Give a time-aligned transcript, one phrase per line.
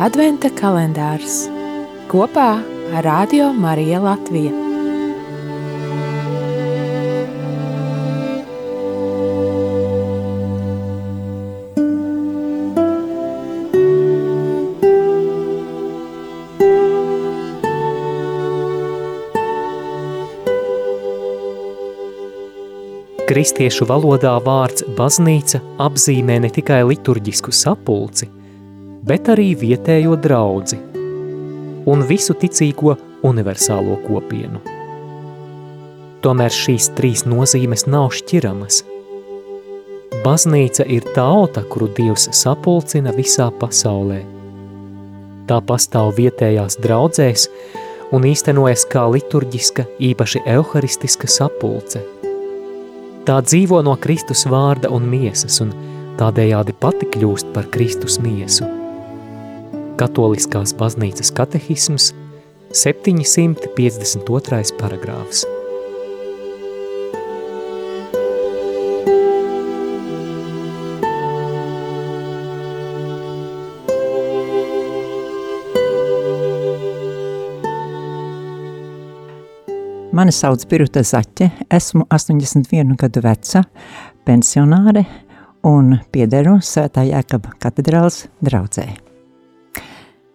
[0.00, 1.42] Adventa kalendārs
[2.08, 2.54] kopā
[2.96, 4.52] ar Radio Mariju Latviju.
[23.28, 28.39] Kristiešu valodā vārds baznīca apzīmē ne tikai liturģisku sapulci,
[29.06, 30.78] bet arī vietējo draudzi
[31.90, 32.96] un visu ticīgo
[33.26, 34.60] universālo kopienu.
[36.20, 38.82] Tomēr šīs trīs nozīmes nav šķiramas.
[40.24, 44.20] Baznīca ir tauta, kuru Dievs sapulcina visā pasaulē.
[45.48, 47.48] Tā pastāv vietējās draudzēs
[48.12, 52.04] un īstenojas kā liturģiska, īpaši euharistiska sapulce–
[53.30, 55.74] Tā dzīvo no Kristus vārda un miesas, un
[56.18, 58.79] tādējādi pati kļūst par Kristus miesu.
[60.00, 62.06] Katoliskās baznīcas katehisms
[62.72, 64.70] 752.
[64.80, 65.42] paragrāfs.
[80.16, 83.66] Mani sauc Birta Zaķe, esmu 81 gadu veca,
[84.24, 85.04] pensionāre
[85.68, 89.09] un piederu Svētā Jēkaba katedrāls draudzē.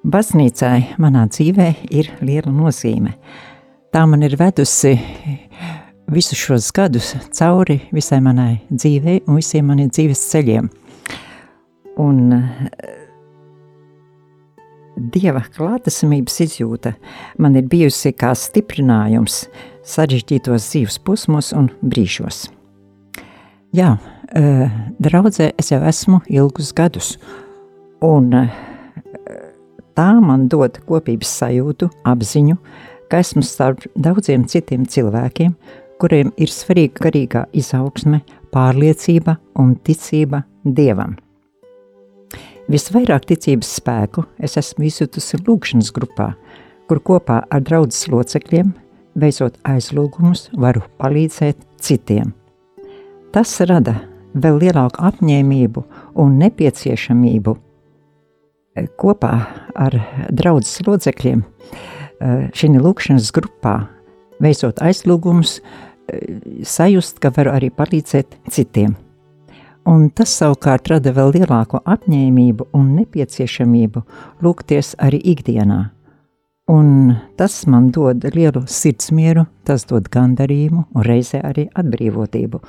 [0.00, 3.18] Baznīcai manā dzīvē ir liela nozīme.
[3.92, 4.94] Tā man ir vedusi
[6.10, 10.70] visus šos gadus cauri visai manai dzīvei un visiem maniem dzīves ceļiem.
[12.00, 12.32] Un
[15.00, 16.94] Dieva klātesamības izjūta
[17.40, 19.46] man ir bijusi kā stiprinājums
[19.88, 22.46] sarežģītos dzīves posmos un brīžos.
[23.76, 23.94] Jā,
[25.00, 27.14] draudzē es jau esmu ilgus gadus,
[28.04, 28.32] un
[29.96, 32.56] tā man dod kopības sajūtu, apziņu,
[33.10, 35.54] ka esmu starp daudziem citiem cilvēkiem,
[36.00, 38.22] kuriem ir svarīga garīgā izaugsme,
[38.54, 41.16] pārliecība un ticība Dievam.
[42.70, 46.28] Visvairāk ticības spēku es esmu izjutusi lūkšanas grupā,
[46.86, 48.70] kur kopā ar draudzes locekļiem,
[49.18, 52.30] veicot aizlūgumus, varu palīdzēt citiem.
[53.34, 53.96] Tas rada
[54.34, 55.82] vēl lielāku apņēmību
[56.22, 57.56] un nepieciešamību
[59.00, 59.34] kopā
[59.74, 59.96] ar
[60.30, 63.76] draudzes locekļiem eh, šī lūkšanas grupā,
[64.40, 68.96] veicot aizlūgumus, eh, sajust, ka varu arī palīdzēt citiem
[69.88, 74.02] un tas savukārt rada vēl lielāku apņēmību un nepieciešamību
[74.44, 75.80] lūgties arī ikdienā.
[76.70, 82.60] Un tas man dod lielu sirdsmieru, tas dod gandarījumu un reizē arī atbrīvotību.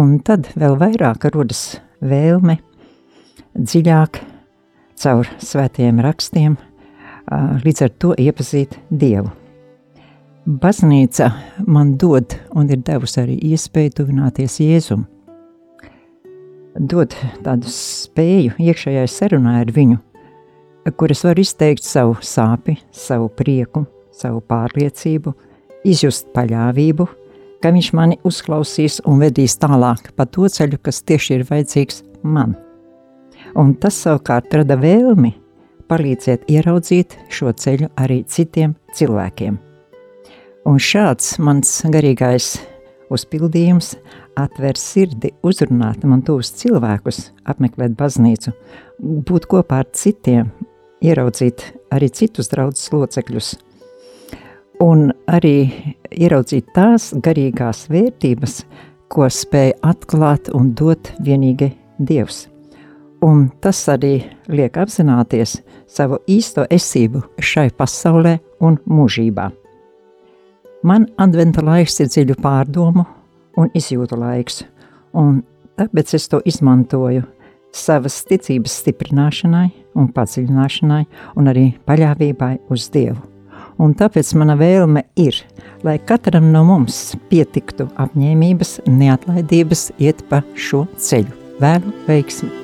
[0.00, 2.56] Un tad vēl vairāk rodas vēlme
[3.54, 4.22] dziļāk
[5.04, 6.58] caur svētajiem rakstiem,
[7.64, 9.30] līdz ar to iepazīt Dievu.
[10.44, 11.30] Baznīca
[11.64, 15.08] man dod un ir devusi arī iespēju tuvināties Jēzumam
[16.74, 17.14] dod
[17.44, 19.98] tādu spēju iekšējai sarunai ar viņu,
[20.98, 25.34] kur es varu izteikt savu sāpi, savu prieku, savu pārliecību,
[25.86, 27.06] izjust paļāvību,
[27.62, 32.56] ka viņš mani uzklausīs un vedīs tālāk pa to ceļu, kas tieši ir vajadzīgs man.
[33.54, 35.30] Un tas savukārt rada vēlmi
[35.90, 39.58] palīdzēt ieraudzīt šo ceļu arī citiem cilvēkiem.
[40.66, 42.54] Un šāds mans garīgais
[43.14, 43.92] uzpildījums
[44.40, 48.54] atver sirdi, uzrunāt man tos cilvēkus, apmeklēt baznīcu,
[48.98, 50.48] būt kopā ar citiem,
[51.04, 53.52] ieraudzīt arī citus draugus locekļus,
[54.82, 55.58] un arī
[56.10, 58.64] ieraudzīt tās garīgās vērtības,
[59.12, 61.70] ko spēja atklāt un dot vienīgi
[62.02, 62.53] Dievs.
[63.24, 64.18] Un tas arī
[64.52, 65.56] liek apzināties
[65.88, 69.48] savu īsto esību šai pasaulē un mūžībā.
[70.84, 73.06] Man adventa laiks ir dziļu pārdomu
[73.56, 74.64] un izjūtu laiks,
[75.16, 75.40] un
[75.80, 77.24] tāpēc es to izmantoju
[77.74, 81.04] savas ticības stiprināšanai un padziļināšanai,
[81.38, 83.22] un arī paļāvībai uz Dievu.
[83.80, 85.38] Un tāpēc mana vēlme ir,
[85.86, 91.40] lai katram no mums pietiktu apņēmības, neatlaidības iet pa šo ceļu.
[91.62, 92.63] Vēlu veiksmi!